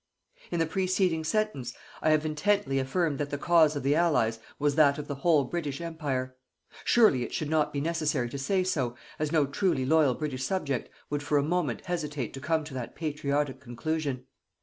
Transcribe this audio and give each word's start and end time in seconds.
In 0.49 0.57
the 0.59 0.65
preceding 0.65 1.23
sentence, 1.23 1.75
I 2.01 2.09
have 2.09 2.25
intently 2.25 2.79
affirmed 2.79 3.19
that 3.19 3.29
the 3.29 3.37
cause 3.37 3.75
of 3.75 3.83
the 3.83 3.93
Allies 3.93 4.39
was 4.57 4.73
that 4.73 4.97
of 4.97 5.07
the 5.07 5.13
whole 5.21 5.43
British 5.43 5.79
Empire. 5.79 6.35
Surely, 6.83 7.21
it 7.21 7.31
should 7.35 7.51
not 7.51 7.71
be 7.71 7.79
necessary 7.81 8.27
to 8.31 8.39
say 8.39 8.63
so, 8.63 8.95
as 9.19 9.31
no 9.31 9.45
truly 9.45 9.85
loyal 9.85 10.15
British 10.15 10.43
subject 10.43 10.89
would 11.11 11.21
for 11.21 11.37
a 11.37 11.43
moment 11.43 11.81
hesitate 11.81 12.33
to 12.33 12.41
come 12.41 12.63
to 12.63 12.73
that 12.73 12.95
patriotic 12.95 13.59
conclusion. 13.59 14.25